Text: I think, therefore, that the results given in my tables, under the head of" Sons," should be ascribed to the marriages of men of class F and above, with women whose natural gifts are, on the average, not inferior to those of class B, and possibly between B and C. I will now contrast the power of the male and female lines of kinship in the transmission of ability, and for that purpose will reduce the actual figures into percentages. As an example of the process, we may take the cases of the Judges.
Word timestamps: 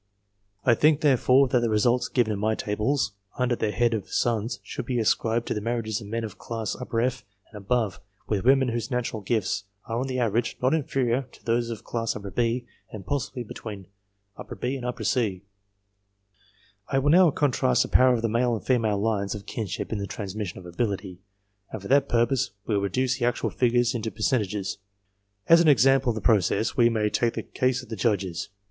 I 0.65 0.73
think, 0.73 1.01
therefore, 1.01 1.47
that 1.49 1.59
the 1.59 1.69
results 1.69 2.07
given 2.07 2.33
in 2.33 2.39
my 2.39 2.55
tables, 2.55 3.11
under 3.37 3.55
the 3.55 3.69
head 3.69 3.93
of" 3.93 4.09
Sons," 4.25 4.59
should 4.63 4.87
be 4.87 4.97
ascribed 4.97 5.45
to 5.47 5.53
the 5.53 5.61
marriages 5.61 6.01
of 6.01 6.07
men 6.07 6.23
of 6.23 6.39
class 6.39 6.75
F 6.75 6.91
and 7.51 7.55
above, 7.55 7.99
with 8.27 8.43
women 8.43 8.69
whose 8.69 8.89
natural 8.89 9.21
gifts 9.21 9.65
are, 9.85 9.99
on 9.99 10.07
the 10.07 10.17
average, 10.17 10.57
not 10.59 10.73
inferior 10.73 11.27
to 11.33 11.45
those 11.45 11.69
of 11.69 11.83
class 11.83 12.17
B, 12.35 12.65
and 12.91 13.05
possibly 13.05 13.43
between 13.43 13.85
B 14.59 14.75
and 14.75 15.05
C. 15.05 15.43
I 16.87 16.97
will 16.97 17.11
now 17.11 17.29
contrast 17.29 17.83
the 17.83 17.87
power 17.87 18.15
of 18.15 18.23
the 18.23 18.27
male 18.27 18.55
and 18.55 18.65
female 18.65 18.97
lines 18.99 19.35
of 19.35 19.45
kinship 19.45 19.91
in 19.91 19.99
the 19.99 20.07
transmission 20.07 20.57
of 20.57 20.65
ability, 20.65 21.19
and 21.71 21.79
for 21.79 21.87
that 21.89 22.09
purpose 22.09 22.49
will 22.65 22.81
reduce 22.81 23.19
the 23.19 23.25
actual 23.25 23.51
figures 23.51 23.93
into 23.93 24.09
percentages. 24.09 24.79
As 25.47 25.61
an 25.61 25.67
example 25.67 26.09
of 26.09 26.15
the 26.15 26.21
process, 26.21 26.75
we 26.75 26.89
may 26.89 27.11
take 27.11 27.35
the 27.35 27.43
cases 27.43 27.83
of 27.83 27.89
the 27.89 27.95
Judges. 27.95 28.49